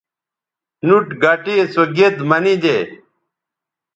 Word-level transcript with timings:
نُوٹ 0.87 1.07
گٹے 1.23 1.55
سو 1.73 1.81
گید 1.95 2.15
منیدے 2.29 2.77